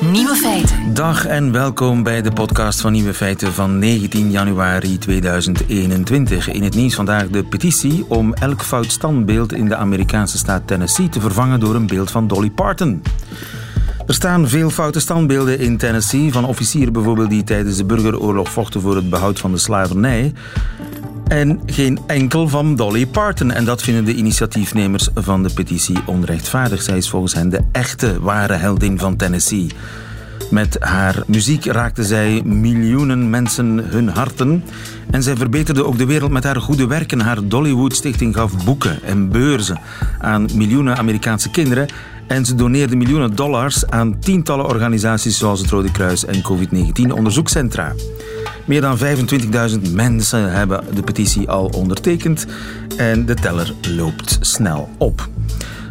[0.00, 0.94] Nieuwe feiten.
[0.94, 6.50] Dag en welkom bij de podcast van Nieuwe Feiten van 19 januari 2021.
[6.50, 11.08] In het nieuws vandaag de petitie om elk fout standbeeld in de Amerikaanse staat Tennessee
[11.08, 13.02] te vervangen door een beeld van Dolly Parton.
[14.06, 18.80] Er staan veel foute standbeelden in Tennessee, van officieren bijvoorbeeld die tijdens de burgeroorlog vochten
[18.80, 20.32] voor het behoud van de slavernij.
[21.34, 23.52] En geen enkel van Dolly Parton.
[23.52, 26.82] En dat vinden de initiatiefnemers van de petitie onrechtvaardig.
[26.82, 29.66] Zij is volgens hen de echte, ware heldin van Tennessee.
[30.50, 34.64] Met haar muziek raakte zij miljoenen mensen hun harten.
[35.10, 37.20] En zij verbeterde ook de wereld met haar goede werken.
[37.20, 39.80] Haar Dollywood-stichting gaf boeken en beurzen
[40.18, 41.88] aan miljoenen Amerikaanse kinderen.
[42.26, 47.92] En ze doneerde miljoenen dollars aan tientallen organisaties zoals het Rode Kruis en COVID-19-onderzoekscentra.
[48.64, 52.46] Meer dan 25.000 mensen hebben de petitie al ondertekend
[52.96, 55.28] en de teller loopt snel op.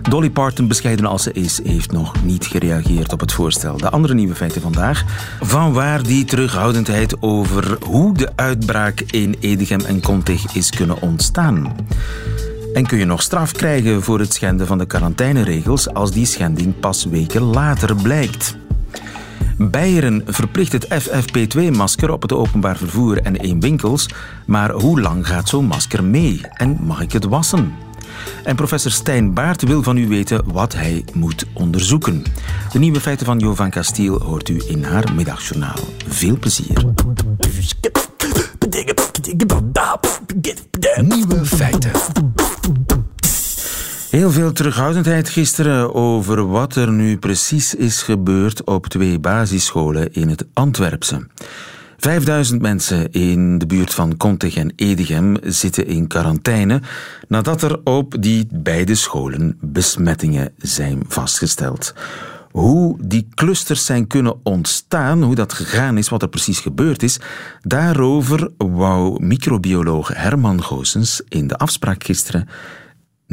[0.09, 3.77] Dolly Parton, bescheiden als ze is, heeft nog niet gereageerd op het voorstel.
[3.77, 5.03] De andere nieuwe feiten vandaag.
[5.41, 11.75] Van waar die terughoudendheid over hoe de uitbraak in Edegem en Contig is kunnen ontstaan.
[12.73, 16.79] En kun je nog straf krijgen voor het schenden van de quarantaineregels als die schending
[16.79, 18.55] pas weken later blijkt.
[19.57, 24.09] Beieren verplicht het FFP2-masker op het openbaar vervoer en in winkels.
[24.45, 26.41] Maar hoe lang gaat zo'n masker mee?
[26.53, 27.73] En mag ik het wassen?
[28.43, 32.23] En professor Stijn Baart wil van u weten wat hij moet onderzoeken.
[32.71, 35.79] De nieuwe feiten van Jo van Castiel hoort u in haar middagjournaal.
[36.07, 36.85] Veel plezier.
[41.01, 41.91] Nieuwe feiten.
[44.13, 50.29] Heel veel terughoudendheid gisteren over wat er nu precies is gebeurd op twee basisscholen in
[50.29, 51.27] het Antwerpse.
[51.97, 56.81] 5000 mensen in de buurt van Contig en Edegem zitten in quarantaine
[57.27, 61.93] nadat er op die beide scholen besmettingen zijn vastgesteld.
[62.51, 67.19] Hoe die clusters zijn kunnen ontstaan, hoe dat gegaan is, wat er precies gebeurd is,
[67.61, 72.47] daarover wou microbioloog Herman Goossens in de afspraak gisteren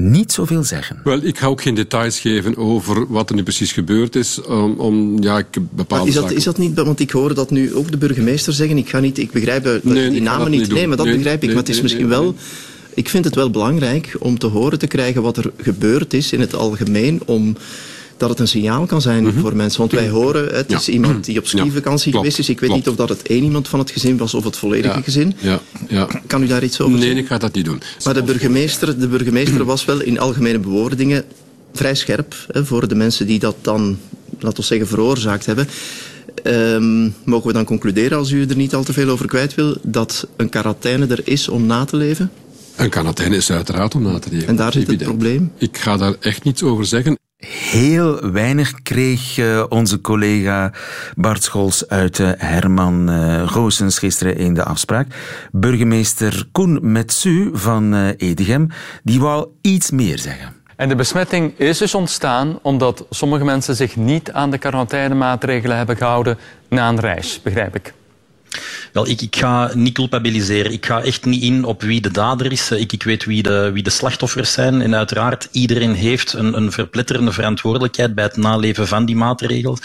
[0.01, 1.01] niet zoveel zeggen.
[1.05, 4.43] Wel, ik ga ook geen details geven over wat er nu precies gebeurd is.
[4.43, 7.75] Om, om ja, ik bepaalde is, dat, is dat niet, want ik hoor dat nu
[7.75, 8.79] ook de burgemeester zeggen.
[8.79, 10.73] Ik ga niet, ik begrijp dat nee, die namen niet.
[10.73, 11.49] nee, maar dat begrijp ik.
[11.49, 12.35] maar het is misschien wel.
[12.95, 16.41] Ik vind het wel belangrijk om te horen te krijgen wat er gebeurd is in
[16.41, 17.23] het algemeen.
[17.25, 17.57] Om
[18.21, 19.39] dat het een signaal kan zijn Mhm.
[19.41, 19.79] voor mensen.
[19.81, 22.49] Want wij horen, het is iemand die op skivakantie geweest is.
[22.49, 22.85] Ik weet klopt.
[22.85, 25.35] niet of dat het één iemand van het gezin was of het volledige Ja, gezin.
[25.39, 26.09] Ja, ja.
[26.27, 27.19] Kan u daar iets over Nee, zeggen?
[27.21, 27.81] ik ga dat niet doen.
[28.05, 31.25] Maar de burgemeester, de burgemeester was wel in algemene bewoordingen
[31.73, 33.99] vrij scherp hè, voor de mensen die dat dan,
[34.39, 35.69] laten we zeggen, veroorzaakt hebben.
[36.43, 39.77] Ehm, mogen we dan concluderen, als u er niet al te veel over kwijt wil,
[39.83, 42.31] dat een quarantaine er is om na te leven?
[42.77, 44.49] Een quarantaine is uiteraard om na te leven.
[44.49, 45.53] En daar zit het probleem?
[45.59, 47.19] Ik ga daar echt niets over zeggen.
[47.47, 50.73] Heel weinig kreeg eh, onze collega
[51.17, 55.07] Bart Scholz uit eh, Herman eh Goossens gisteren in de afspraak.
[55.53, 58.69] Burgemeester Koen Metsu van Edegem,
[59.03, 60.55] die wou iets meer zeggen.
[60.77, 65.97] En de besmetting is dus ontstaan omdat sommige mensen zich niet aan de quarantainemaatregelen hebben
[65.97, 67.93] gehouden na een reis, begrijp ik.
[68.93, 70.73] Wel, ik, ik ga niet culpabiliseren.
[70.73, 72.71] Ik ga echt niet in op wie de dader is.
[72.71, 74.81] Ik, ik weet wie de, wie de slachtoffers zijn.
[74.81, 79.81] En uiteraard, iedereen heeft een, een verpletterende verantwoordelijkheid bij het naleven van die maatregels.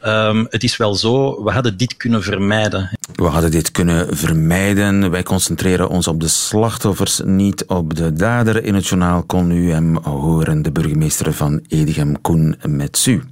[0.00, 2.90] Ehm, het is wel zo, we hadden dit kunnen vermijden.
[3.14, 5.10] We hadden dit kunnen vermijden.
[5.10, 8.64] Wij concentreren ons op de slachtoffers, niet op de dader.
[8.64, 13.22] In het journaal kon u hem horen, de burgemeester van Edegem, Koen Metsu.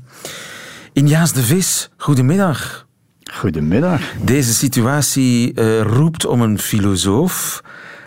[0.93, 2.87] Injaas de Vis, goedemiddag.
[3.35, 4.01] Goedemiddag.
[4.23, 7.63] Deze situatie eh, roept om een filosoof.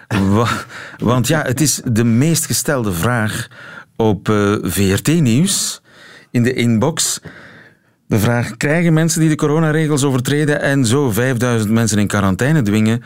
[0.08, 0.66] Wa-
[0.98, 3.48] want ja, het is de meest gestelde vraag
[3.96, 5.82] op eh, VRT-nieuws
[6.32, 7.20] in de inbox.
[8.08, 13.04] De vraag: krijgen mensen die de coronaregels overtreden en zo 5000 mensen in quarantaine dwingen,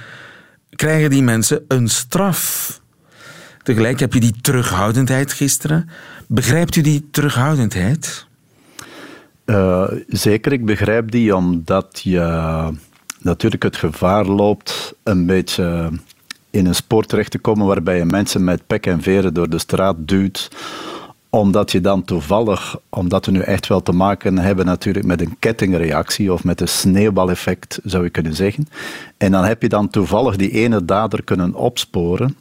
[0.75, 2.67] krijgen die mensen een straf?
[3.63, 5.89] Tegelijk heb je die terughoudendheid gisteren.
[6.27, 8.27] Begrijpt u die terughoudendheid?
[9.49, 12.67] Eh, zeker, ik begrijp die, omdat je
[13.19, 15.89] natuurlijk het gevaar loopt een beetje
[16.49, 19.57] in een spoor terecht te komen waarbij je mensen met pek en veren door de
[19.57, 20.49] straat duwt
[21.29, 25.35] omdat je dan toevallig, omdat we nu echt wel te maken hebben natuurlijk met een
[25.39, 28.67] kettingreactie of met een sneeuwbaleffect, zou je kunnen zeggen.
[29.17, 32.37] En dan heb je dan toevallig die ene dader kunnen opsporen,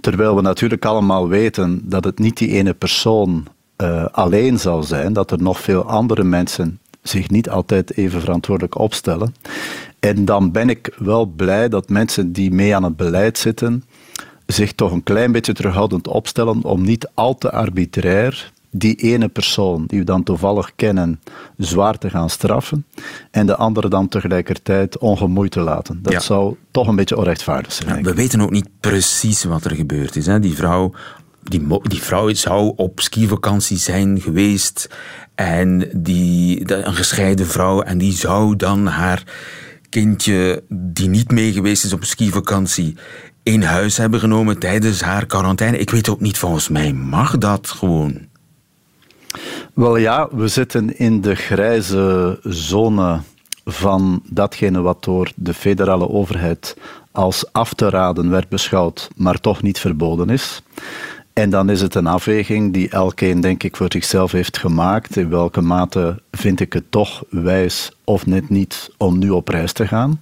[0.00, 3.46] terwijl we natuurlijk allemaal weten dat het niet die ene persoon
[3.82, 8.78] eh, alleen zal zijn, dat er nog veel andere mensen zich niet altijd even verantwoordelijk
[8.78, 9.34] opstellen.
[10.00, 13.84] En dan ben ik wel blij dat mensen die mee aan het beleid zitten,
[14.46, 19.84] zich toch een klein beetje terughoudend opstellen om niet al te arbitrair die ene persoon
[19.86, 21.20] die we dan toevallig kennen
[21.56, 22.86] zwaar te gaan straffen
[23.30, 26.02] en de andere dan tegelijkertijd ongemoeid te laten.
[26.02, 28.02] Dat zou toch een beetje onrechtvaardig zijn.
[28.02, 30.26] we weten ook niet precies wat er gebeurd is.
[30.26, 30.40] Hè?
[30.40, 30.92] Die vrouw
[31.42, 34.88] die, die vrouw zou op skivakantie zijn geweest
[35.34, 39.22] en die, een gescheiden vrouw en die zou dan haar
[39.88, 42.96] kindje die niet mee geweest is op skivakantie
[43.42, 45.78] in huis hebben genomen tijdens haar quarantaine.
[45.78, 48.30] Ik weet ook niet, volgens mij mag dat gewoon.
[49.74, 53.20] Wel ja, we zitten in de grijze zone
[53.64, 56.76] van datgene wat door de federale overheid
[57.10, 60.62] als af te raden werd beschouwd, maar toch niet verboden is.
[61.32, 65.16] En dan is het een afweging die elkeen, denk ik, voor zichzelf heeft gemaakt.
[65.16, 69.72] In welke mate vind ik het toch wijs of net niet om nu op reis
[69.72, 70.20] te gaan?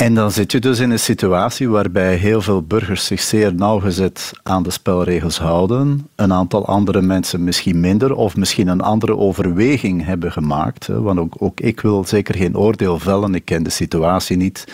[0.00, 4.32] En dan zit je dus in een situatie waarbij heel veel burgers zich zeer nauwgezet
[4.42, 6.08] aan de spelregels houden.
[6.14, 10.86] Een aantal andere mensen misschien minder, of misschien een andere overweging hebben gemaakt.
[10.86, 14.64] Want ook, ook ik wil zeker geen oordeel vellen, ik ken de situatie niet.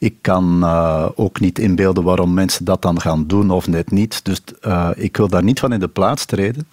[0.00, 4.24] Ik kan uh, ook niet inbeelden waarom mensen dat dan gaan doen of net niet.
[4.24, 6.68] Dus uh, ik wil daar niet van in de plaats treden.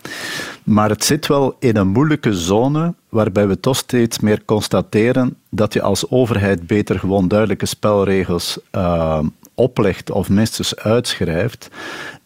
[0.64, 5.74] Maar het zit wel in een moeilijke zone waarbij we toch steeds meer constateren dat
[5.74, 9.20] je als overheid beter gewoon duidelijke spelregels uh,
[9.54, 11.70] oplegt of minstens uitschrijft.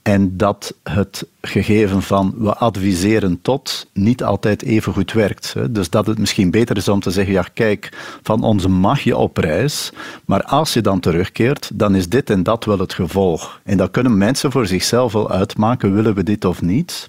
[0.01, 5.56] En dat het gegeven van we adviseren tot niet altijd even goed werkt.
[5.69, 7.89] Dus dat het misschien beter is om te zeggen, ja kijk,
[8.24, 9.92] van onze mag je op reis,
[10.25, 13.59] maar als je dan terugkeert, dan is dit en dat wel het gevolg.
[13.63, 17.07] En dat kunnen mensen voor zichzelf wel uitmaken, willen we dit of niet.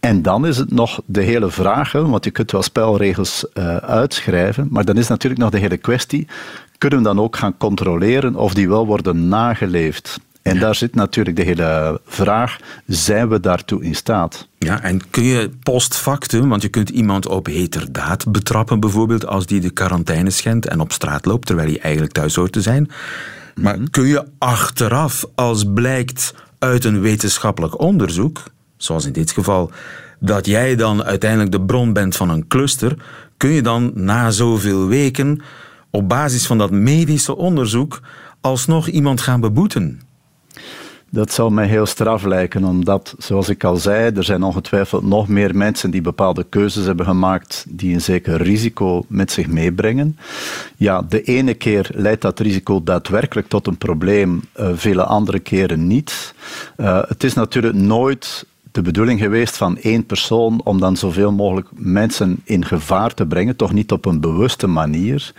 [0.00, 4.68] En dan is het nog de hele vraag, want je kunt wel spelregels uh, uitschrijven,
[4.70, 6.26] maar dan is natuurlijk nog de hele kwestie,
[6.78, 10.20] kunnen we dan ook gaan controleren of die wel worden nageleefd?
[10.48, 12.56] En daar zit natuurlijk de hele vraag:
[12.86, 14.48] zijn we daartoe in staat?
[14.58, 19.46] Ja, en kun je post factum, want je kunt iemand op heterdaad betrappen, bijvoorbeeld, als
[19.46, 22.90] die de quarantaine schendt en op straat loopt, terwijl hij eigenlijk thuis hoort te zijn.
[23.54, 23.90] Maar mhm.
[23.90, 28.42] kun je achteraf, als blijkt uit een wetenschappelijk onderzoek,
[28.76, 29.70] zoals in dit geval,
[30.20, 32.96] dat jij dan uiteindelijk de bron bent van een cluster,
[33.36, 35.42] kun je dan na zoveel weken
[35.90, 38.00] op basis van dat medische onderzoek
[38.40, 40.00] alsnog iemand gaan beboeten?
[41.10, 45.28] Dat zou mij heel straf lijken, omdat, zoals ik al zei, er zijn ongetwijfeld nog
[45.28, 50.18] meer mensen die bepaalde keuzes hebben gemaakt die een zeker risico met zich meebrengen.
[50.76, 55.86] Ja, de ene keer leidt dat risico daadwerkelijk tot een probleem, uh, vele andere keren
[55.86, 56.34] niet.
[56.76, 61.68] Uh, het is natuurlijk nooit de bedoeling geweest van één persoon om dan zoveel mogelijk
[61.74, 65.32] mensen in gevaar te brengen, toch niet op een bewuste manier.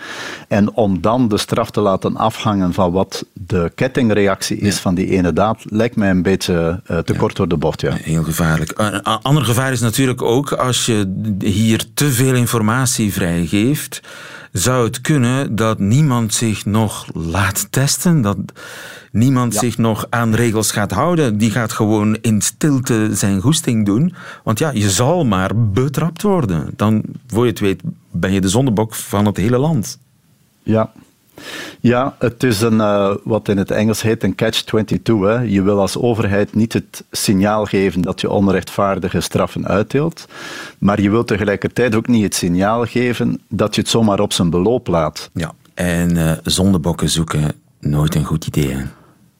[0.47, 5.09] En om dan de straf te laten afhangen van wat de kettingreactie is van die
[5.09, 7.81] ene daad, lijkt mij een beetje uh, te kort door de bocht.
[7.81, 7.93] Ja.
[7.93, 8.73] Heel gevaarlijk.
[8.75, 14.01] Een ander gevaar is natuurlijk ook als je hier te veel informatie vrijgeeft,
[14.51, 18.21] zou het kunnen dat niemand zich nog laat testen.
[18.21, 18.37] Dat
[19.11, 21.37] niemand zich nog aan regels gaat houden.
[21.37, 24.13] Die gaat gewoon in stilte zijn goesting doen.
[24.43, 26.69] Want ja, je zal maar betrapt worden.
[26.75, 27.81] Dan, voor je het weet,
[28.11, 29.99] ben je de zondebok van het hele land.
[30.63, 30.91] Ja,
[31.79, 35.45] ja, het is een, uh, wat in het Engels heet een catch-22.
[35.45, 40.25] Je wil als overheid niet het signaal geven dat je onrechtvaardige straffen uitdeelt,
[40.77, 44.49] maar je wilt tegelijkertijd ook niet het signaal geven dat je het zomaar op zijn
[44.49, 45.29] beloop laat.
[45.33, 48.75] Ja, en uh, zondebokken zoeken, nooit een goed idee.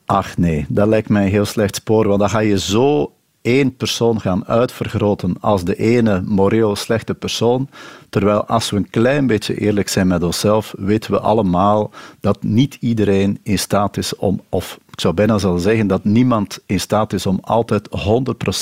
[0.06, 3.76] Ach nee, dat lijkt mij een heel slecht spoor, want dan ga je zo één
[3.76, 7.70] persoon gaan uitvergroten als de ene moreel slechte persoon.
[8.10, 12.78] Terwijl als we een klein beetje eerlijk zijn met onszelf, weten we allemaal dat niet
[12.80, 17.14] iedereen in staat is om, of ik zou bijna zelfs zeggen dat niemand in staat
[17.14, 17.90] is om altijd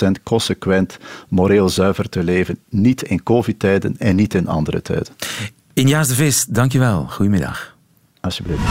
[0.07, 0.97] 100% consequent
[1.29, 2.59] moreel zuiver te leven.
[2.69, 5.13] Niet in covid-tijden en niet in andere tijden.
[5.73, 7.05] Injaas de Vis, dankjewel.
[7.09, 7.75] Goedemiddag.
[8.21, 8.61] Alsjeblieft.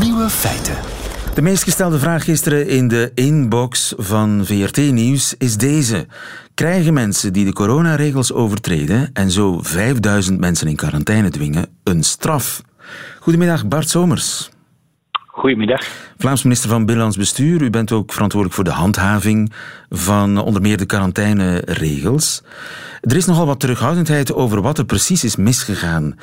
[0.00, 0.95] Nieuwe feiten.
[1.36, 6.06] De meest gestelde vraag gisteren in de inbox van VRT Nieuws is deze.
[6.54, 12.62] Krijgen mensen die de coronaregels overtreden en zo 5000 mensen in quarantaine dwingen een straf?
[13.20, 14.50] Goedemiddag, Bart Somers.
[15.26, 15.86] Goedemiddag.
[16.18, 17.62] Vlaams minister van Binnenlands Bestuur.
[17.62, 19.52] U bent ook verantwoordelijk voor de handhaving
[19.88, 22.42] van onder meer de quarantaineregels.
[23.00, 26.16] Er is nogal wat terughoudendheid over wat er precies is misgegaan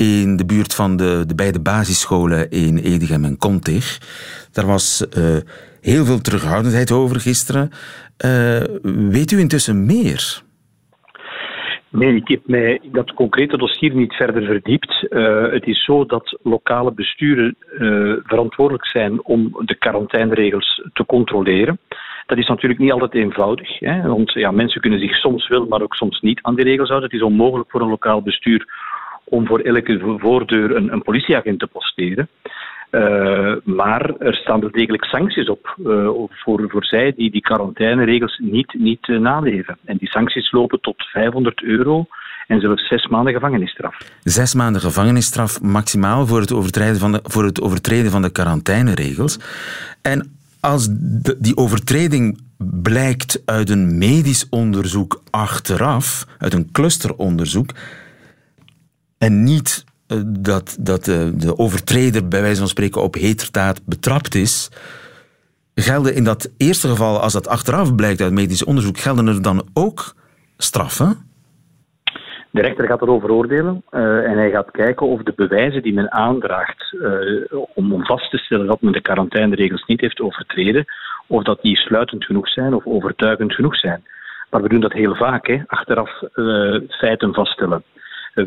[0.00, 3.98] in de buurt van de, de beide basisscholen in Edegem en Contig.
[4.52, 5.36] Daar was uh,
[5.80, 7.70] heel veel terughoudendheid over gisteren.
[8.24, 8.62] Uh,
[9.10, 10.42] weet u intussen meer?
[11.88, 15.06] Nee, ik heb mij in dat concrete dossier niet verder verdiept.
[15.10, 17.56] Uh, het is zo dat lokale besturen
[18.24, 21.78] verantwoordelijk zijn om de quarantaineregels te controleren.
[22.26, 25.82] Dat is natuurlijk niet altijd eenvoudig, hè, want ja, mensen kunnen zich soms wel, maar
[25.82, 27.10] ook soms niet aan die regels houden.
[27.10, 28.66] Het is onmogelijk voor een lokaal bestuur
[29.30, 32.28] om voor elke voordeur een, een politieagent te posteren.
[32.90, 38.38] Uh, maar er staan wel degelijk sancties op uh, voor, voor zij die die quarantaineregels
[38.38, 39.78] niet, niet uh, naleven.
[39.84, 42.06] En die sancties lopen tot 500 euro
[42.46, 43.96] en zelfs zes maanden gevangenisstraf.
[44.22, 49.38] Zes maanden gevangenisstraf maximaal voor het overtreden van de, voor het overtreden van de quarantaineregels.
[50.02, 50.88] En als
[51.38, 52.40] die overtreding
[52.82, 57.70] blijkt uit een medisch onderzoek achteraf, uit een clusteronderzoek,
[59.26, 64.34] en niet eh, dat, dat de, de overtreder bij wijze van spreken op heterdaad betrapt
[64.34, 64.70] is,
[65.74, 69.68] gelden in dat eerste geval, als dat achteraf blijkt uit medisch onderzoek, gelden er dan
[69.74, 70.14] ook
[70.56, 71.28] straffen?
[72.50, 74.00] De rechter gaat erover oordelen uh,
[74.30, 76.96] en hij gaat kijken of de bewijzen die men aandraagt
[77.74, 80.84] om, om vast te stellen dat men de quarantaineregels niet heeft overtreden,
[81.26, 84.02] of dat die sluitend genoeg zijn of overtuigend genoeg zijn.
[84.50, 86.22] Maar we doen dat heel vaak, hè, achteraf
[86.88, 87.82] feiten vaststellen.
[88.34, 88.44] We,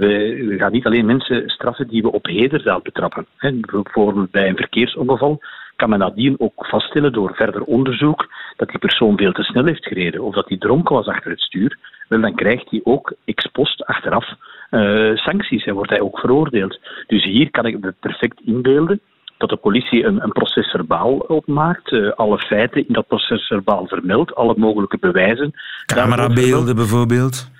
[0.48, 3.25] we, gaan niet alleen mensen straffen die we op hederdaad betrappen.
[3.38, 3.52] Hè.
[3.52, 5.42] Bijvoorbeeld bij een verkeersongeval
[5.75, 9.86] kan men nadien ook vaststellen door verder onderzoek dat die persoon veel te snel heeft
[9.86, 11.78] gereden of dat hij dronken was achter het stuur.
[12.08, 14.25] Wel, dan krijgt hij ook ex post achteraf
[14.72, 16.80] uh, sancties en wordt hij ook veroordeeld.
[17.08, 19.02] Dus hier kan ik me perfect inbeelden
[19.38, 24.54] dat de politie een, een procesverbaal opmaakt, uh, alle feiten in dat procesverbaal vermeldt, alle
[24.58, 25.54] mogelijke bewijzen.
[25.86, 27.52] Camerabeelden bijvoorbeeld?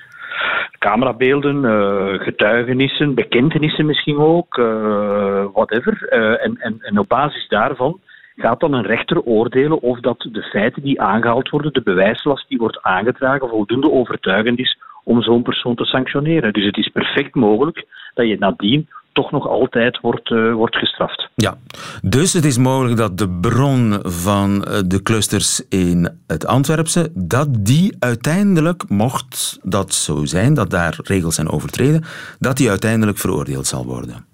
[0.78, 6.08] Camerabeelden, uh, getuigenissen, bekentenissen misschien ook, uh, whatever.
[6.10, 8.00] Uh, en, en, en op basis daarvan
[8.36, 12.58] gaat dan een rechter oordelen of dat de feiten die aangehaald worden, de bewijslast die
[12.58, 16.54] wordt aangedragen, voldoende overtuigend is om zo'n persoon te sanctioneren.
[16.54, 21.30] Dus het is perfect mogelijk dat je nadien toch nog altijd wordt, uh, wordt gestraft.
[21.36, 21.58] Ja,
[22.02, 27.66] dus het is mogelijk dat de bron van uh, de clusters in het Antwerpse, dat
[27.66, 32.04] die uiteindelijk, mocht dat zo zijn, dat daar regels zijn overtreden,
[32.40, 34.26] dat die uiteindelijk veroordeeld zal worden.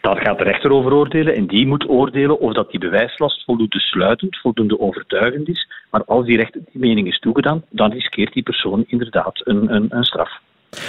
[0.00, 3.80] Daar gaat de rechter over oordelen en die moet oordelen of dat die bewijslast voldoende
[3.80, 5.68] sluitend, voldoende overtuigend is.
[5.90, 9.86] Maar als die rechter die mening is toegedaan, dan riskeert die persoon inderdaad een, een,
[9.88, 10.30] een straf.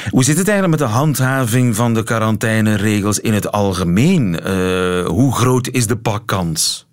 [0.10, 4.34] Hoe zit het eigenlijk met de handhaving van de quarantaineregels in het algemeen?
[4.34, 6.90] Uh, hoe groot is de pakkans?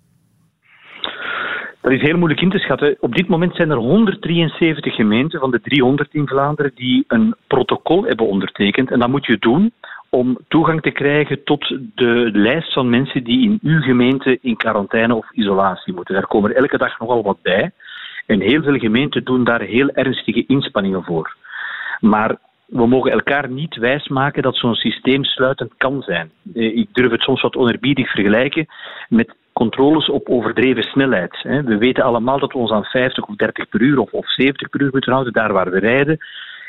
[1.81, 2.97] Dat is heel moeilijk in te schatten.
[2.99, 8.03] Op dit moment zijn er 173 gemeenten van de 300 in Vlaanderen die een protocol
[8.03, 8.91] hebben ondertekend.
[8.91, 9.71] En dat moet je doen
[10.09, 15.15] om toegang te krijgen tot de lijst van mensen die in uw gemeente in quarantaine
[15.15, 16.13] of isolatie moeten.
[16.13, 17.71] Daar komen er elke dag nogal wat bij.
[18.25, 21.35] En heel veel gemeenten doen daar heel ernstige inspanningen voor.
[21.99, 22.37] Maar
[22.69, 26.31] we mogen elkaar niet wijsmaken dat zo'n systeem sluitend kan zijn.
[26.53, 28.65] Eh, ik durf het soms wat onerbiedig vergelijken
[29.09, 31.41] met controles op overdreven snelheid.
[31.41, 34.81] We weten allemaal dat we ons aan 50 of 30 per uur of 70 per
[34.81, 36.17] uur moeten houden, daar waar we rijden.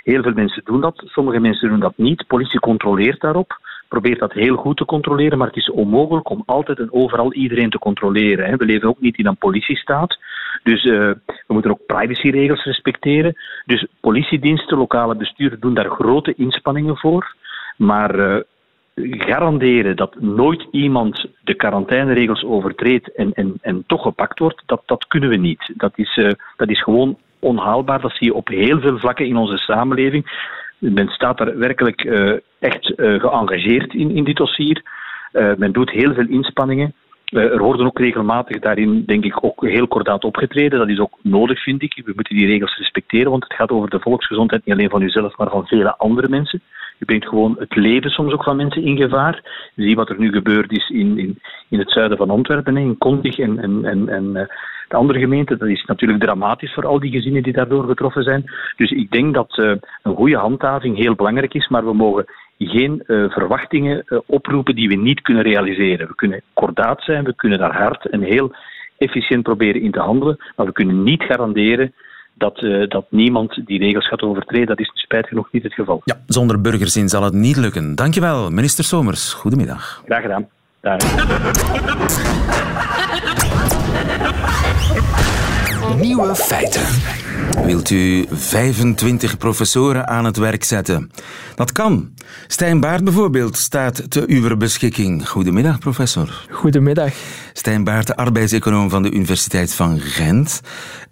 [0.03, 2.27] Heel veel mensen doen dat, sommige mensen doen dat niet.
[2.27, 6.79] Politie controleert daarop, probeert dat heel goed te controleren, maar het is onmogelijk om altijd
[6.79, 8.59] en overal iedereen te controleren.
[8.59, 10.19] We leven ook niet in een politiestaat.
[10.63, 13.37] Dus uh, we moeten ook privacyregels respecteren.
[13.67, 17.35] Dus politiediensten, lokale besturen doen daar grote inspanningen voor.
[17.77, 18.41] Maar uh,
[18.95, 25.07] garanderen dat nooit iemand de quarantaineregels overtreedt en, en, en toch gepakt wordt, dat, dat
[25.07, 25.73] kunnen we niet.
[25.77, 28.01] Dat is, uh, dat is gewoon onhaalbaar.
[28.01, 30.49] Dat zie je op heel veel vlakken in onze samenleving.
[30.79, 32.01] Men staat daar werkelijk
[32.59, 34.83] echt geëngageerd in, in dit dossier.
[35.33, 36.95] Men doet heel veel inspanningen.
[37.31, 40.79] Er worden ook regelmatig daarin, denk ik, ook heel kordaat opgetreden.
[40.79, 42.03] Dat is ook nodig, vind ik.
[42.05, 45.37] We moeten die regels respecteren, want het gaat over de volksgezondheid niet alleen van uzelf,
[45.37, 46.61] maar van vele andere mensen.
[46.99, 49.43] Je brengt gewoon het leven soms ook van mensen in gevaar.
[49.77, 53.39] Zie wat er nu gebeurd is in, in, in het zuiden van Antwerpen, in Kontig
[53.39, 54.49] en, en, en, en
[54.89, 55.59] de andere gemeenten.
[55.59, 58.45] Dat is natuurlijk dramatisch voor al die gezinnen die daardoor getroffen zijn.
[58.77, 59.73] Dus ik denk dat uh,
[60.03, 62.25] een goede handhaving heel belangrijk is, maar we mogen
[62.69, 66.07] geen uh, verwachtingen uh, oproepen die we niet kunnen realiseren.
[66.09, 68.55] We kunnen kordaat zijn, we kunnen daar hard en heel
[68.99, 71.95] efficiënt proberen in te handelen, maar we kunnen niet garanderen
[72.35, 74.67] dat, uh, dat niemand die regels gaat overtreden.
[74.67, 76.01] Dat is spijtig genoeg niet het geval.
[76.05, 77.95] Ja, zonder burgerzin zal het niet lukken.
[77.95, 79.33] Dankjewel, minister Somers.
[79.33, 80.03] Goedemiddag.
[80.05, 80.49] Graag gedaan.
[80.81, 81.01] Daar.
[86.01, 87.30] Nieuwe feiten.
[87.65, 91.11] Wilt u 25 professoren aan het werk zetten?
[91.55, 92.11] Dat kan.
[92.47, 95.29] Stijn Baart bijvoorbeeld staat te uw beschikking.
[95.29, 96.47] Goedemiddag, professor.
[96.51, 97.13] Goedemiddag.
[97.53, 100.61] Stijn Baart, de arbeidseconoom van de Universiteit van Gent.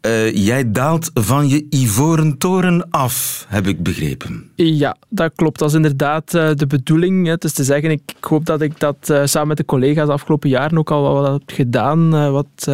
[0.06, 4.50] Uh, jij daalt van je ivoren toren af, heb ik begrepen.
[4.54, 5.58] Ja, dat klopt.
[5.58, 7.26] Dat is inderdaad uh, de bedoeling.
[7.26, 10.12] Het is te zeggen, ik hoop dat ik dat uh, samen met de collega's de
[10.12, 12.32] afgelopen jaren ook al wat heb gedaan.
[12.32, 12.70] wat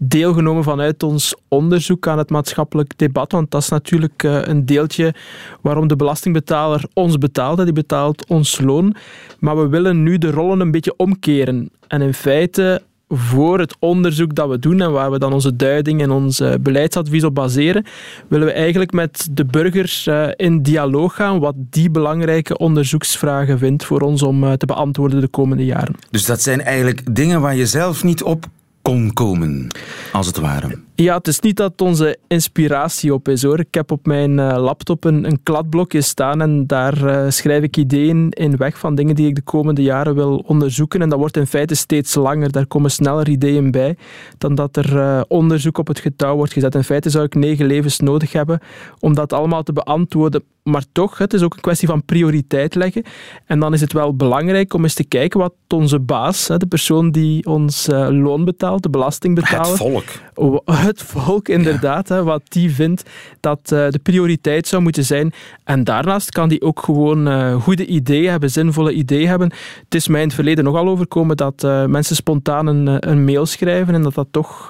[0.00, 3.32] deelgenomen vanuit ons onderzoek aan het maatschappelijk debat.
[3.32, 5.14] Want dat is natuurlijk een deeltje
[5.60, 7.64] waarom de belastingbetaler ons betaalt.
[7.64, 8.94] Die betaalt ons loon.
[9.38, 11.70] Maar we willen nu de rollen een beetje omkeren.
[11.88, 16.02] En in feite voor het onderzoek dat we doen en waar we dan onze duiding
[16.02, 17.84] en ons eh, beleidsadvies op baseren,
[18.28, 23.84] willen we eigenlijk met de burgers eh, in dialoog gaan wat die belangrijke onderzoeksvragen vindt
[23.84, 25.94] voor ons om eh, te beantwoorden de komende jaren.
[26.10, 28.46] Dus dat zijn eigenlijk dingen waar je zelf niet op
[28.82, 29.66] kon komen,
[30.12, 30.86] als het ware.
[31.00, 33.58] Ja, het is niet dat onze inspiratie op is hoor.
[33.58, 37.76] Ik heb op mijn uh, laptop een, een kladblokje staan en daar uh, schrijf ik
[37.76, 41.02] ideeën in weg van dingen die ik de komende jaren wil onderzoeken.
[41.02, 42.52] En dat wordt in feite steeds langer.
[42.52, 43.96] Daar komen sneller ideeën bij
[44.38, 46.74] dan dat er uh, onderzoek op het getouw wordt gezet.
[46.74, 48.60] In feite zou ik negen levens nodig hebben
[48.98, 50.42] om dat allemaal te beantwoorden.
[50.62, 53.02] Maar toch, het is ook een kwestie van prioriteit leggen.
[53.46, 57.10] En dan is het wel belangrijk om eens te kijken wat onze baas, de persoon
[57.10, 59.68] die ons loon betaalt, de belasting betaalt.
[59.68, 60.04] Het volk
[60.88, 63.02] het volk inderdaad, hè, wat die vindt
[63.40, 65.32] dat uh, de prioriteit zou moeten zijn.
[65.64, 69.52] En daarnaast kan die ook gewoon uh, goede ideeën hebben, zinvolle ideeën hebben.
[69.84, 73.46] Het is mij in het verleden nogal overkomen dat uh, mensen spontaan een, een, mail
[73.46, 74.66] schrijven en dat dat toch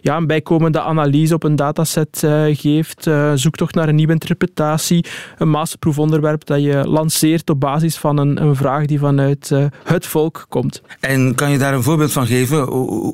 [0.00, 3.10] ja, een bijkomende analyse op een dataset geeft.
[3.34, 5.04] zoektocht naar een nieuwe interpretatie,
[5.38, 9.52] een masterproefonderwerp dat je lanceert op basis van een, een vraag die vanuit
[9.84, 10.82] het volk komt.
[11.00, 12.68] En kan je daar een voorbeeld van geven?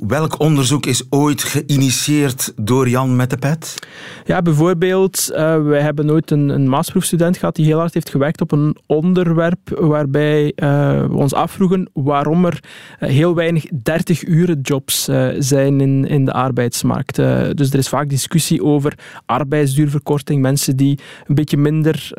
[0.07, 3.79] Welk onderzoek is ooit geïnitieerd door Jan met de pet?
[4.25, 8.41] Ja, bijvoorbeeld, uh, wij hebben nooit een, een masterproefstudent gehad die heel hard heeft gewerkt
[8.41, 12.61] op een onderwerp waarbij uh, we ons afvroegen waarom er
[13.01, 15.05] uh, heel weinig 30 uren jobs
[15.39, 17.17] zijn in, in de arbeidsmarkt.
[17.57, 22.11] dus er is vaak discussie over arbeidsduurverkorting, mensen die een beetje minder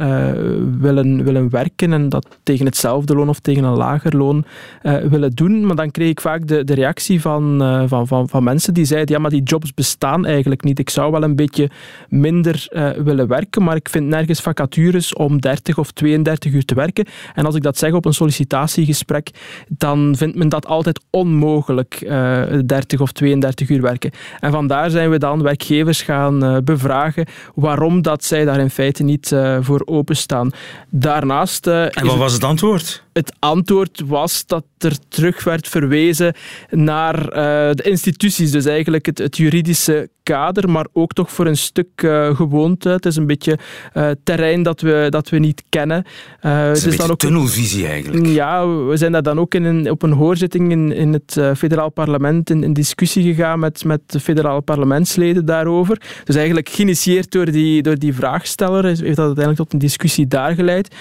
[0.80, 4.46] willen, willen werken en dat tegen hetzelfde loon of tegen een lager loon
[4.82, 5.66] willen doen.
[5.66, 9.16] Maar dan kreeg ik vaak de, de reactie van, van, van, van mensen die zeiden,
[9.16, 10.80] ja, maar die jobs bestaan eigenlijk niet.
[10.80, 11.70] Ik zou wel een beetje
[12.10, 16.76] minder uh, willen werken, maar ik vind nergens vacatures om 30 of 32 uur te
[16.76, 17.06] werken.
[17.34, 19.30] En als ik dat zeg op een sollicitatiegesprek,
[19.68, 24.12] dan vindt men dat altijd onmogelijk, uh, eh, 30 of 32 uur werken.
[24.40, 29.04] En vandaar zijn we dan werkgevers gaan uh, bevragen waarom dat zij daar in feite
[29.04, 30.52] niet voor openstaan.
[30.90, 31.68] Daarnaast...
[31.68, 33.03] en wat was het antwoord?
[33.14, 36.36] Het antwoord was dat er terug werd verwezen
[36.70, 37.30] naar
[37.76, 42.36] de instituties, dus eigenlijk het, het juridische kader, maar ook toch voor een stuk uh,
[42.36, 42.90] gewoonte.
[42.90, 43.58] Het is een beetje
[43.94, 46.06] uh, terrein dat we, dat we niet kennen.
[46.40, 48.26] Het is, een dan ook tunnelvisie eigenlijk.
[48.26, 51.90] Ja, we zijn daar dan ook in een, op een hoorzitting in, in het federaal
[51.90, 56.02] parlement in, in, discussie gegaan met, met de federale parlementsleden daarover.
[56.24, 60.56] Dus eigenlijk geïnitieerd door die, door die vraagsteller heeft dat uiteindelijk tot een discussie daar
[60.56, 60.96] geleid.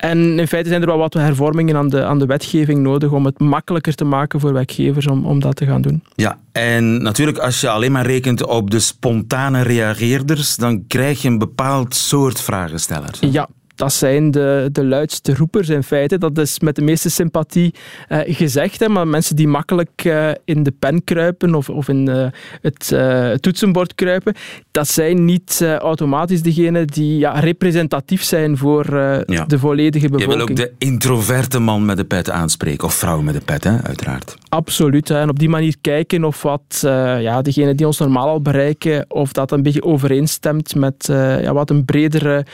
[0.00, 3.24] En in feite zijn er wel wat hervormingen aan de, aan de wetgeving nodig om
[3.24, 6.02] het makkelijker te maken voor werkgevers om, om dat te gaan doen.
[6.14, 11.28] Ja, en natuurlijk als je alleen maar rekent op de spontane reageerders, dan krijg je
[11.28, 13.14] een bepaald soort vragensteller.
[13.20, 13.48] Ja,
[13.80, 16.18] dat zijn de, de luidste roepers in feite.
[16.18, 17.74] Dat is met de meeste sympathie
[18.08, 18.80] uh, gezegd.
[18.80, 22.26] Hè, maar mensen die makkelijk uh, in de pen kruipen of, of in uh,
[22.60, 22.94] het
[23.42, 24.34] toetsenbord kruipen,
[24.70, 28.86] dat zijn niet automatisch degenen die ja, representatief zijn voor
[29.26, 29.44] ja.
[29.46, 30.32] de volledige bevolking.
[30.32, 33.64] Je wil ook de introverte man met de pet aanspreken, of vrouw met de pet,
[33.64, 34.36] hè, uiteraard.
[34.48, 35.08] Absoluut.
[35.08, 35.20] Hè.
[35.20, 36.78] En op die manier kijken of wat
[37.20, 41.06] ja, degenen die ons normaal al bereiken, of dat een beetje overeenstemt met
[41.42, 42.44] ja, wat een bredere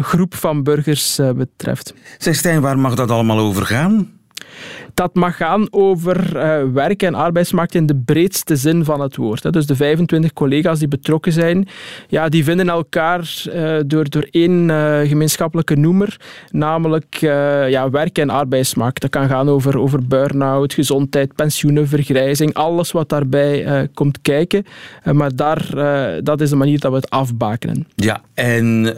[0.00, 1.94] groep van burgers eh, betreft.
[2.18, 4.12] Zeg Stijn, waar mag dat allemaal over gaan?
[4.94, 9.42] Dat mag gaan over uh, werk en arbeidsmarkt in de breedste zin van het woord.
[9.42, 9.50] Hè.
[9.50, 11.68] Dus de 25 collega's die betrokken zijn,
[12.08, 16.16] ja, die vinden elkaar uh, door, door één uh, gemeenschappelijke noemer,
[16.50, 17.16] namelijk
[17.68, 19.00] ja, werk en arbeidsmarkt.
[19.00, 24.64] Dat kan gaan over, over burn-out, gezondheid, pensioenen, vergrijzing, alles wat daarbij komt kijken.
[25.12, 25.68] maar daar,
[26.22, 27.86] dat is de manier dat we het afbakenen.
[27.94, 28.94] Ja, en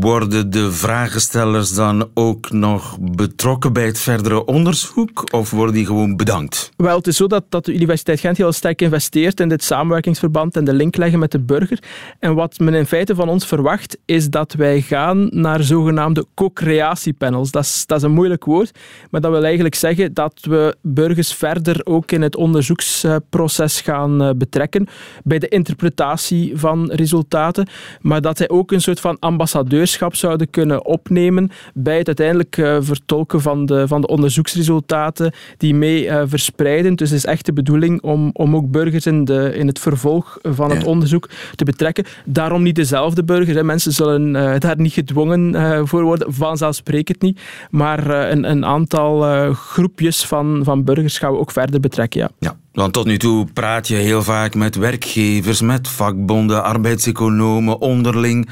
[0.00, 5.31] worden de vragenstellers dan ook nog betrokken bij het verdere onderzoek?
[5.32, 6.70] Of worden die gewoon bedankt?
[6.76, 10.56] Wel, het is zo dat, dat de Universiteit Gent heel sterk investeert in dit samenwerkingsverband
[10.56, 11.78] en de link leggen met de burger.
[12.18, 17.50] En wat men in feite van ons verwacht, is dat wij gaan naar zogenaamde co-creatiepanels.
[17.50, 18.78] Dat is, dat is een moeilijk woord,
[19.10, 24.30] maar dat wil eigenlijk zeggen dat we burgers verder ook in het onderzoeksproces gaan eh,
[24.36, 24.86] betrekken
[25.24, 27.66] bij de interpretatie van resultaten,
[28.00, 32.76] maar dat zij ook een soort van ambassadeurschap zouden kunnen opnemen bij het uiteindelijk eh,
[32.80, 35.21] vertolken van de, van de onderzoeksresultaten
[35.56, 36.94] die mee uh, verspreiden.
[36.94, 40.38] Dus het is echt de bedoeling om, om ook burgers in, de, in het vervolg
[40.42, 42.04] van het onderzoek te betrekken.
[42.24, 43.56] Daarom niet dezelfde burgers.
[43.56, 43.64] Hè.
[43.64, 47.40] Mensen zullen uh, daar niet gedwongen uh, voor worden, vanzelfsprekend niet.
[47.70, 52.20] Maar een, een aantal groepjes van, van burgers gaan we ook verder betrekken.
[52.20, 52.30] Ja.
[52.38, 52.56] ja.
[52.72, 58.48] Want tot nu toe praat je heel vaak met werkgevers, met vakbonden, arbeidseconomen, onderling.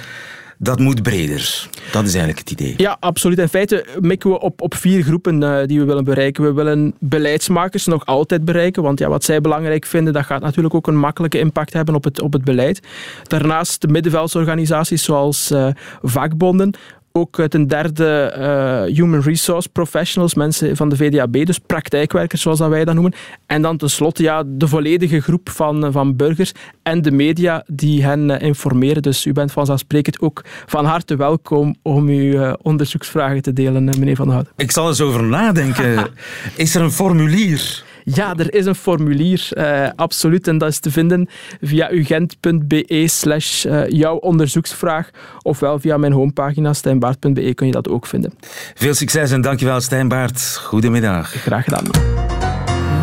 [0.63, 1.69] Dat moet breder.
[1.93, 2.75] Dat is eigenlijk het idee.
[2.77, 3.39] Ja, absoluut.
[3.39, 6.45] In feite mikken we op, op vier groepen uh, die we willen bereiken.
[6.45, 10.75] We willen beleidsmakers nog altijd bereiken, want ja, wat zij belangrijk vinden, dat gaat natuurlijk
[10.75, 12.81] ook een makkelijke impact hebben op het, op het beleid.
[13.23, 15.69] Daarnaast de middenveldsorganisaties zoals uh,
[16.03, 16.75] vakbonden,
[17.13, 22.69] ook ten derde uh, human resource professionals, mensen van de VDAB, dus praktijkwerkers zoals dat
[22.69, 23.15] wij dat noemen.
[23.47, 28.29] En dan tenslotte ja, de volledige groep van, van burgers en de media die hen
[28.29, 29.03] uh, informeren.
[29.03, 34.17] Dus u bent vanzelfsprekend ook van harte welkom om uw uh, onderzoeksvragen te delen, meneer
[34.17, 34.49] Van Hout.
[34.57, 36.07] Ik zal eens over nadenken.
[36.57, 37.89] Is er een formulier?
[38.05, 40.49] Ja, er is een formulier, uh, absoluut.
[40.49, 41.29] En dat is te vinden
[41.61, 45.11] via ugent.be slash jouw onderzoeksvraag.
[45.43, 48.33] Ofwel via mijn homepagina stijnbaard.be kun je dat ook vinden.
[48.75, 50.57] Veel succes en dankjewel Stijnbaard.
[50.57, 51.31] Goedemiddag.
[51.31, 51.85] Graag gedaan.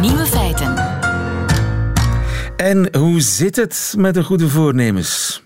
[0.01, 0.73] Nieuwe feiten.
[2.57, 5.43] En hoe zit het met de goede voornemens?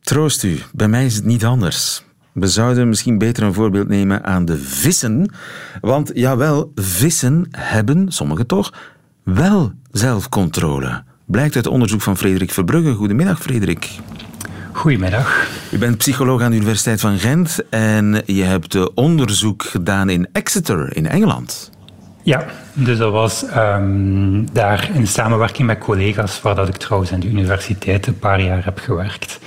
[0.00, 2.04] Troost u, bij mij is het niet anders.
[2.32, 5.32] We zouden misschien beter een voorbeeld nemen aan de vissen.
[5.80, 8.72] Want jawel, vissen hebben, sommigen toch,
[9.22, 11.02] wel zelfcontrole.
[11.26, 12.94] Blijkt uit onderzoek van Frederik Verbrugge.
[12.94, 13.90] Goedemiddag, Frederik.
[14.72, 15.48] Goedemiddag.
[15.72, 20.96] U bent psycholoog aan de Universiteit van Gent en je hebt onderzoek gedaan in Exeter
[20.96, 21.70] in Engeland.
[22.22, 27.20] Ja, dus dat was um, daar in samenwerking met collega's, waar dat ik trouwens aan
[27.20, 29.38] de universiteit een paar jaar heb gewerkt.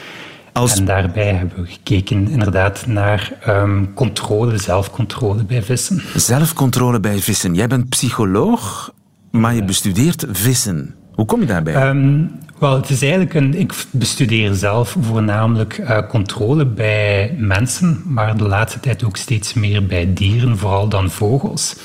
[0.53, 0.77] Als...
[0.77, 6.01] En daarbij hebben we gekeken inderdaad naar um, controle, zelfcontrole bij vissen.
[6.15, 7.53] Zelfcontrole bij vissen.
[7.53, 8.93] Jij bent psycholoog,
[9.31, 10.95] maar je bestudeert vissen.
[11.13, 11.87] Hoe kom je daarbij?
[11.89, 13.59] Um, wel, het is eigenlijk een.
[13.59, 19.85] Ik bestudeer zelf voornamelijk uh, controle bij mensen, maar de laatste tijd ook steeds meer
[19.85, 21.75] bij dieren, vooral dan vogels.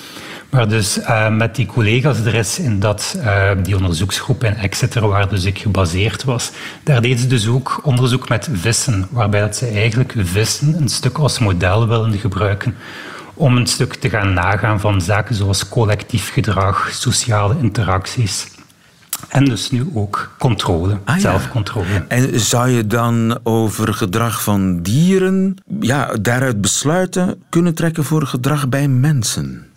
[0.50, 5.08] Maar dus uh, met die collega's er is in dat, uh, die onderzoeksgroep in Exeter,
[5.08, 6.50] waar dus ik gebaseerd was,
[6.82, 11.18] daar deden ze dus ook onderzoek met vissen, waarbij dat ze eigenlijk vissen een stuk
[11.18, 12.74] als model willen gebruiken
[13.34, 18.46] om een stuk te gaan nagaan van zaken zoals collectief gedrag, sociale interacties.
[19.28, 21.86] En dus nu ook controle, ah, zelfcontrole.
[21.92, 22.04] Ja.
[22.08, 28.68] En zou je dan over gedrag van dieren ja, daaruit besluiten kunnen trekken voor gedrag
[28.68, 29.67] bij mensen?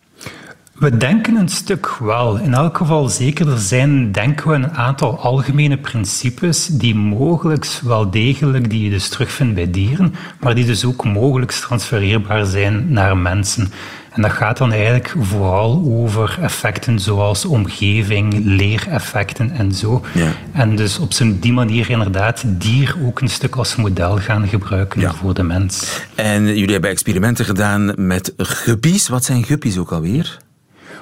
[0.82, 2.38] We denken een stuk wel.
[2.38, 3.48] In elk geval zeker.
[3.52, 9.10] Er zijn, denken we, een aantal algemene principes die mogelijk wel degelijk, die je dus
[9.10, 13.72] terugvindt bij dieren, maar die dus ook mogelijk transfereerbaar zijn naar mensen.
[14.12, 20.02] En dat gaat dan eigenlijk vooral over effecten zoals omgeving, leereffecten en zo.
[20.14, 20.32] Ja.
[20.52, 25.14] En dus op die manier inderdaad dier ook een stuk als model gaan gebruiken ja.
[25.14, 26.02] voor de mens.
[26.16, 29.08] En jullie hebben experimenten gedaan met guppies.
[29.08, 30.40] Wat zijn guppies ook alweer?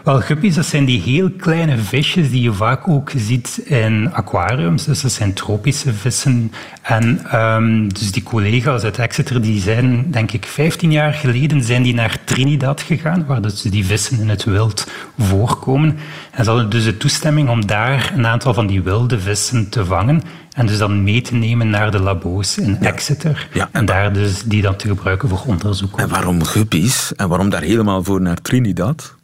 [0.10, 4.86] Wel, guppies, dat zijn die heel kleine visjes die je vaak ook ziet in aquariums.
[4.86, 6.52] Dus dat zijn tropische vissen.
[6.82, 11.84] En um, dus die collega's uit Exeter, die zijn, denk ik, 15 jaar geleden zijn
[11.84, 15.98] die naar Trinidad gegaan, waar dus die vissen in het wild voorkomen.
[16.32, 19.86] En ze hadden dus de toestemming om daar een aantal van die wilde vissen te
[19.86, 20.22] vangen.
[20.54, 22.88] En dus dan mee te nemen naar de labo's in ja.
[22.88, 23.48] Exeter.
[23.54, 26.00] Ja, en, en daar dus die dan te gebruiken voor onderzoek.
[26.00, 27.16] En waarom guppies?
[27.16, 29.18] En waarom daar helemaal voor naar Trinidad?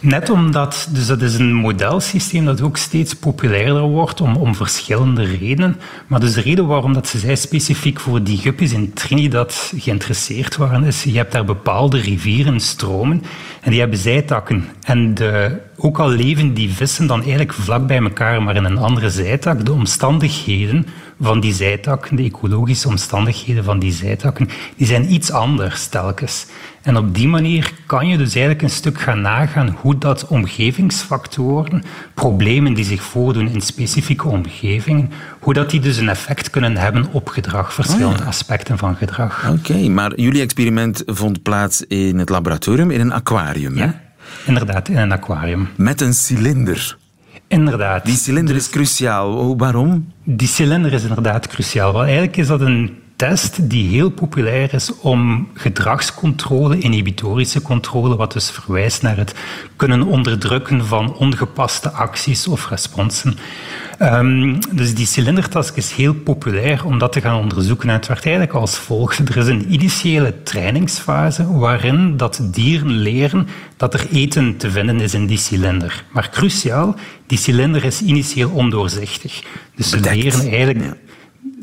[0.00, 5.22] Net omdat, dus dat is een modelsysteem dat ook steeds populairder wordt om, om verschillende
[5.22, 5.80] redenen.
[6.06, 10.56] Maar dus de reden waarom dat ze zij specifiek voor die guppies in Trinidad geïnteresseerd
[10.56, 13.22] waren, is je hebt daar bepaalde rivieren, stromen,
[13.60, 14.68] en die hebben zijtakken.
[14.82, 18.78] En de, ook al leven die vissen dan eigenlijk vlak bij elkaar, maar in een
[18.78, 20.86] andere zijtak, de omstandigheden
[21.22, 26.46] van die zijtakken, de ecologische omstandigheden van die zijtakken, die zijn iets anders telkens.
[26.82, 31.82] En op die manier kan je dus eigenlijk een stuk gaan nagaan hoe dat omgevingsfactoren,
[32.14, 37.06] problemen die zich voordoen in specifieke omgevingen, hoe dat die dus een effect kunnen hebben
[37.12, 39.44] op gedrag, verschillende oh aspecten van gedrag.
[39.48, 43.86] Oké, okay, maar jullie experiment vond plaats in het laboratorium, in een aquarium, ja.
[43.86, 43.90] hè?
[44.46, 45.68] Inderdaad, in een aquarium.
[45.76, 46.96] Met een cilinder.
[47.52, 48.04] Inderdaad.
[48.04, 49.36] Die cilinder is cruciaal.
[49.36, 50.12] Oh, waarom?
[50.24, 51.92] Die cilinder is inderdaad cruciaal.
[51.92, 58.32] Wel, eigenlijk is dat een test die heel populair is om gedragscontrole, inhibitorische controle, wat
[58.32, 59.34] dus verwijst naar het
[59.76, 63.38] kunnen onderdrukken van ongepaste acties of responsen.
[64.00, 67.88] Um, dus die cilindertask is heel populair om dat te gaan onderzoeken.
[67.88, 69.18] En het werkt eigenlijk als volgt.
[69.28, 75.14] Er is een initiële trainingsfase waarin dat dieren leren dat er eten te vinden is
[75.14, 76.04] in die cilinder.
[76.12, 76.94] Maar cruciaal,
[77.26, 79.42] die cilinder is initieel ondoorzichtig.
[79.76, 80.96] Dus ze leren eigenlijk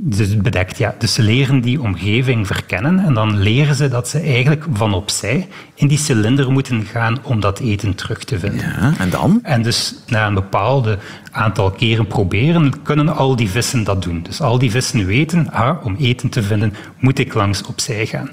[0.01, 0.95] dus bedekt, ja.
[0.97, 5.47] Dus ze leren die omgeving verkennen en dan leren ze dat ze eigenlijk van opzij
[5.75, 8.59] in die cilinder moeten gaan om dat eten terug te vinden.
[8.59, 9.39] Ja, en dan?
[9.43, 10.97] En dus na een bepaald
[11.31, 14.23] aantal keren proberen, kunnen al die vissen dat doen.
[14.23, 18.29] Dus al die vissen weten, ah, om eten te vinden moet ik langs opzij gaan.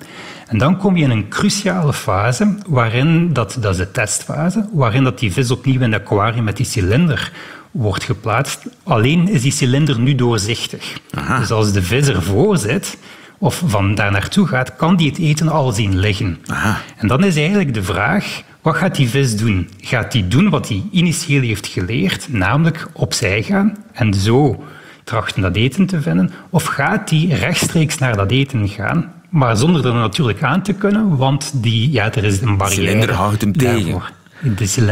[0.47, 5.05] En dan kom je in een cruciale fase, waarin, dat, dat is de testfase, waarin
[5.05, 7.33] dat die vis opnieuw in het aquarium met die cilinder
[7.77, 8.67] wordt geplaatst.
[8.83, 11.01] Alleen is die cilinder nu doorzichtig.
[11.39, 12.99] Dus als de vis ervoor zit
[13.39, 16.39] of van daar naartoe gaat, kan die het eten al zien liggen.
[16.47, 16.81] Aha.
[16.97, 19.69] En dan is eigenlijk de vraag, wat gaat die vis doen?
[19.81, 24.65] Gaat die doen wat hij initieel heeft geleerd, namelijk opzij gaan en zo
[25.05, 26.33] trachten dat eten te vinden?
[26.51, 31.17] Of gaat die rechtstreeks naar dat eten gaan, maar zonder er natuurlijk aan te kunnen,
[31.17, 32.81] want die, ja, er is een barrière.
[32.83, 34.03] De cilinder houdt hem tegen.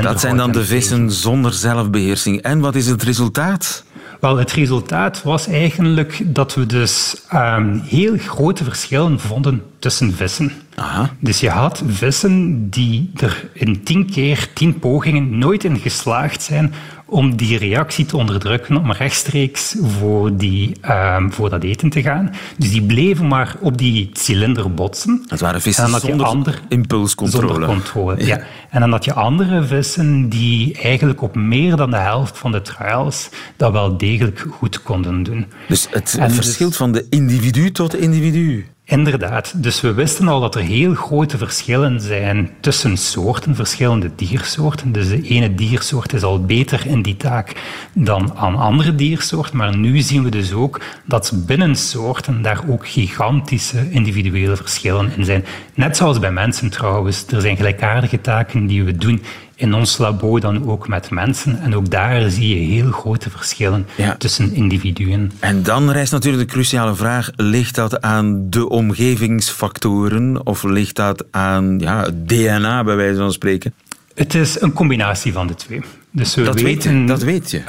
[0.02, 2.42] Dat zijn dan de vissen zonder zelfbeheersing.
[2.42, 3.84] En wat is het resultaat?
[4.20, 10.52] Wel, het resultaat was eigenlijk dat we dus um, heel grote verschillen vonden tussen vissen.
[10.74, 11.10] Aha.
[11.18, 16.74] Dus je had vissen die er in tien keer, tien pogingen nooit in geslaagd zijn
[17.06, 22.30] om die reactie te onderdrukken, om rechtstreeks voor, die, um, voor dat eten te gaan.
[22.56, 25.24] Dus die bleven maar op die cilinder botsen.
[25.26, 27.48] Dat waren vissen zonder ander, impulscontrole.
[27.48, 28.40] Zonder controle, ja.
[28.70, 32.62] En dan had je andere vissen die eigenlijk op meer dan de helft van de
[32.62, 35.46] trials dat wel degelijk goed konden doen.
[35.68, 38.66] Dus het dus verschilt van de individu tot individu.
[38.86, 39.62] Inderdaad.
[39.62, 44.92] Dus we wisten al dat er heel grote verschillen zijn tussen soorten, verschillende diersoorten.
[44.92, 47.52] Dus de ene diersoort is al beter in die taak
[47.92, 49.56] dan aan andere diersoorten.
[49.56, 55.24] Maar nu zien we dus ook dat binnen soorten daar ook gigantische individuele verschillen in
[55.24, 55.44] zijn.
[55.74, 57.26] Net zoals bij mensen trouwens.
[57.26, 59.22] Er zijn gelijkaardige taken die we doen
[59.56, 61.60] in ons labo dan ook met mensen.
[61.60, 63.86] En ook daar zie je heel grote verschillen
[64.18, 65.32] tussen individuen.
[65.38, 71.24] En dan rijst natuurlijk de cruciale vraag: ligt dat aan de omgevingsfactoren of ligt dat
[71.30, 73.74] aan ja, het DNA, bij wijze van spreken?
[74.14, 75.82] Het is een combinatie van de twee.
[76.10, 77.62] Dus we dat, weten, weet, dat weet je.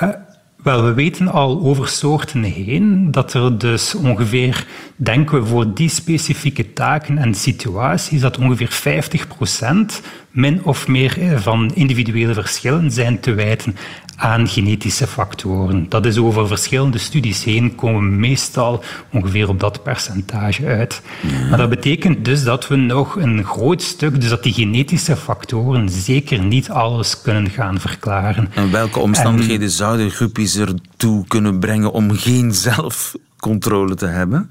[0.65, 5.89] Wel, we weten al over soorten heen dat er dus ongeveer, denken we voor die
[5.89, 10.01] specifieke taken en situaties, dat ongeveer 50%
[10.31, 13.75] min of meer eh, van individuele verschillen zijn te wijten
[14.15, 15.85] aan genetische factoren.
[15.89, 21.01] Dat is over verschillende studies heen komen we meestal ongeveer op dat percentage uit.
[21.49, 25.89] Maar dat betekent dus dat we nog een groot stuk, dus dat die genetische factoren
[25.89, 28.49] zeker niet alles kunnen gaan verklaren.
[28.53, 34.49] En welke omstandigheden zouden groepjes ertoe kunnen brengen om geen zelfcontrole te hebben?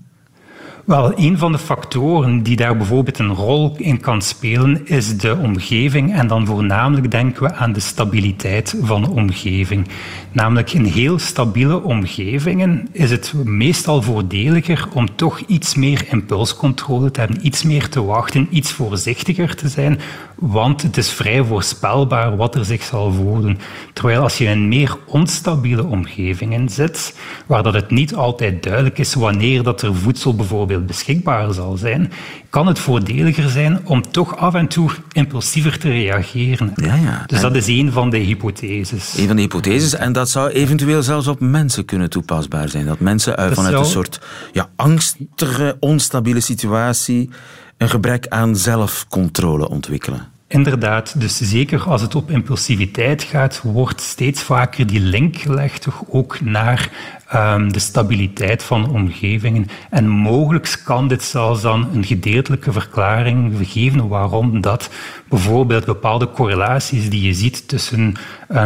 [0.85, 5.37] Wel, een van de factoren die daar bijvoorbeeld een rol in kan spelen, is de
[5.37, 6.15] omgeving.
[6.15, 9.89] En dan voornamelijk denken we aan de stabiliteit van de omgeving.
[10.33, 17.21] Namelijk in heel stabiele omgevingen is het meestal voordeliger om toch iets meer impulscontrole te
[17.21, 20.01] hebben, iets meer te wachten, iets voorzichtiger te zijn,
[20.35, 23.59] want het is vrij voorspelbaar wat er zich zal voordoen.
[23.93, 29.15] Terwijl als je in meer onstabiele omgevingen zit, waar dat het niet altijd duidelijk is
[29.15, 32.13] wanneer dat er voedsel bijvoorbeeld beschikbaar zal zijn,
[32.51, 36.73] kan het voordeliger zijn om toch af en toe impulsiever te reageren.
[36.77, 37.23] Ja, ja.
[37.27, 39.15] Dus dat is een van de hypotheses.
[39.19, 39.95] Een van de hypotheses.
[39.95, 42.87] En dat zou eventueel zelfs op mensen kunnen toepasbaar zijn.
[42.87, 44.21] Dat mensen uit, vanuit een soort
[44.53, 47.31] ja, angstige, onstabiele situatie
[47.77, 50.33] een gebrek aan zelfcontrole ontwikkelen.
[50.49, 56.03] Inderdaad, dus zeker als het op impulsiviteit gaat, wordt steeds vaker die link gelegd toch
[56.09, 56.91] ook naar
[57.35, 59.67] um, de stabiliteit van omgevingen.
[59.91, 64.91] En mogelijk kan dit zelfs dan een gedeeltelijke verklaring geven waarom dat
[65.29, 68.15] bijvoorbeeld bepaalde correlaties die je ziet tussen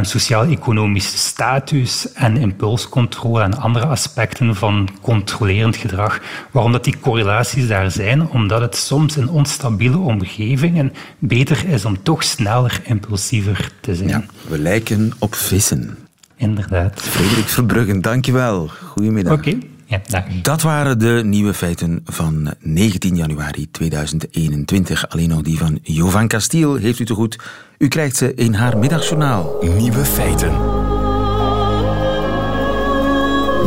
[0.03, 7.91] sociaal-economische status en impulscontrole en andere aspecten van controlerend gedrag, waarom dat die correlaties daar
[7.91, 14.09] zijn, omdat het soms in onstabiele omgevingen beter is om toch sneller impulsiever te zijn.
[14.09, 16.08] Ja, we lijken op vissen.
[16.39, 17.01] Inderdaad.
[17.01, 18.69] Frederik Verbruggen, dankjewel.
[18.85, 19.33] Goedemiddag.
[19.33, 20.25] Oké, Ja, dag.
[20.43, 25.09] Dat waren de nieuwe feiten van 19 januari 2021.
[25.09, 27.39] Alleen nog die van Jovan Castiel heeft u te goed.
[27.79, 29.57] U krijgt ze in haar middagjournaal.
[29.79, 30.53] Nieuwe feiten.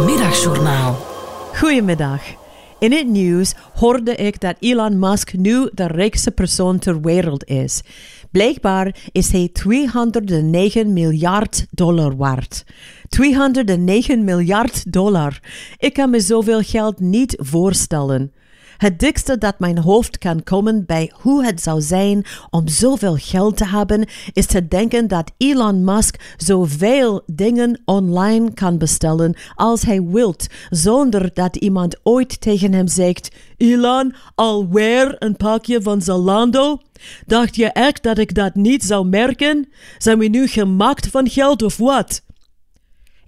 [0.05, 1.05] Middagjournaal.
[1.55, 2.21] Goedemiddag.
[2.79, 7.81] In het nieuws hoorde ik dat Elon Musk nu de rijkste persoon ter wereld is.
[8.31, 12.65] Blijkbaar is hij 209 miljard dollar waard.
[13.09, 15.39] 209 miljard dollar.
[15.77, 18.33] Ik kan me zoveel geld niet voorstellen.
[18.81, 23.57] Het dikste dat mijn hoofd kan komen bij hoe het zou zijn om zoveel geld
[23.57, 30.03] te hebben, is te denken dat Elon Musk zoveel dingen online kan bestellen als hij
[30.03, 36.81] wilt, zonder dat iemand ooit tegen hem zegt: Elon, alweer een pakje van Zalando?
[37.25, 39.69] Dacht je echt dat ik dat niet zou merken?
[39.97, 42.21] Zijn we nu gemaakt van geld of wat?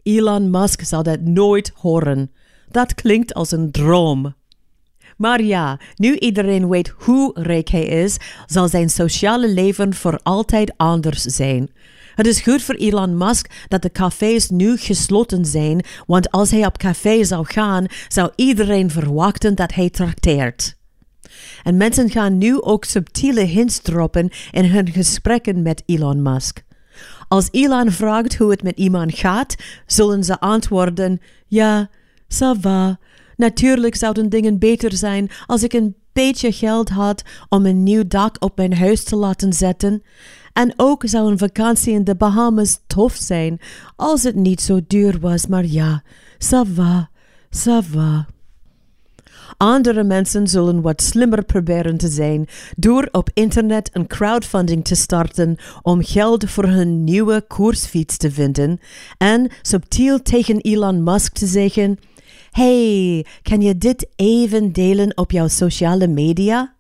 [0.04, 2.32] Elon Musk zal dat nooit horen.
[2.70, 4.34] Dat klinkt als een droom.
[5.24, 10.74] Maar ja, nu iedereen weet hoe rijk hij is, zal zijn sociale leven voor altijd
[10.78, 11.70] anders zijn.
[12.16, 16.66] Het is goed voor Elon Musk dat de cafés nu gesloten zijn, want als hij
[16.66, 20.78] op café zou gaan, zou iedereen verwachten dat hij trakteert.
[21.64, 26.64] En mensen gaan nu ook subtiele hints droppen in hun gesprekken met Elon Musk.
[27.28, 29.56] Als Elon vraagt hoe het met iemand gaat,
[29.86, 31.90] zullen ze antwoorden: Ja,
[32.28, 32.98] ça va.
[33.44, 38.36] Natuurlijk zouden dingen beter zijn als ik een beetje geld had om een nieuw dak
[38.40, 40.04] op mijn huis te laten zetten.
[40.54, 43.60] En ook zou een vakantie in de Bahamas tof zijn
[43.96, 46.04] als het niet zo duur was, maar ja,
[46.40, 47.10] ça va,
[47.50, 48.28] ça va.
[49.58, 55.58] Andere mensen zullen wat slimmer proberen te zijn door op internet een crowdfunding te starten
[55.82, 58.80] om geld voor hun nieuwe koersfiets te vinden
[59.18, 61.98] en subtiel tegen Elon Musk te zeggen:
[62.54, 66.74] Hey, kan je dit even delen op jouw sociale media?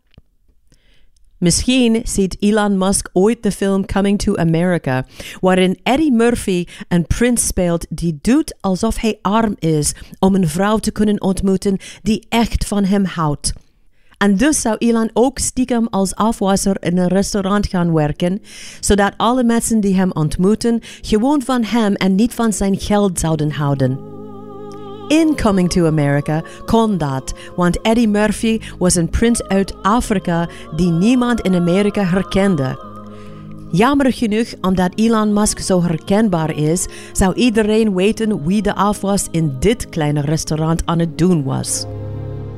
[1.37, 5.05] Misschien ziet Elon Musk ooit de film Coming to America,
[5.39, 10.77] waarin Eddie Murphy een prins speelt die doet alsof hij arm is om een vrouw
[10.77, 13.53] te kunnen ontmoeten die echt van hem houdt.
[14.17, 18.41] En dus zou Elon ook stiekem als afwasser in een restaurant gaan werken,
[18.79, 23.51] zodat alle mensen die hem ontmoeten gewoon van hem en niet van zijn geld zouden
[23.51, 24.22] houden.
[25.07, 30.91] In Coming to America kon dat, want Eddie Murphy was een prins uit Afrika die
[30.91, 32.91] niemand in Amerika herkende.
[33.71, 39.55] Jammer genoeg, omdat Elon Musk zo herkenbaar is, zou iedereen weten wie de afwas in
[39.59, 41.85] dit kleine restaurant aan het doen was.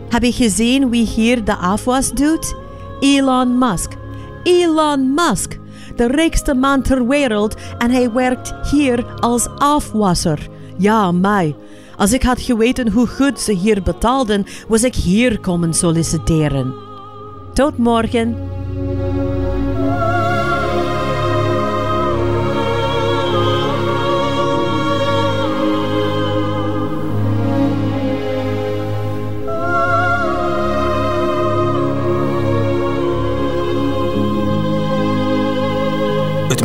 [0.09, 2.55] Heb je gezien wie hier de afwas doet?
[2.99, 3.91] Elon Musk.
[4.43, 5.59] Elon Musk,
[5.95, 10.49] de rijkste man ter wereld en hij werkt hier als afwasser.
[10.77, 11.55] Ja, mij.
[11.97, 16.73] Als ik had geweten hoe goed ze hier betaalden, was ik hier komen solliciteren.
[17.53, 18.37] Tot morgen.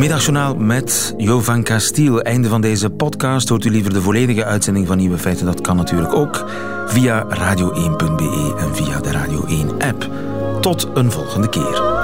[0.01, 2.23] Middagjournaal met Jovan Castiel.
[2.23, 3.49] Einde van deze podcast.
[3.49, 5.47] Hoort u liever de volledige uitzending van Nieuwe Feiten?
[5.47, 6.45] Dat kan natuurlijk ook
[6.87, 10.11] via radio1.be en via de Radio 1 app.
[10.61, 12.00] Tot een volgende keer.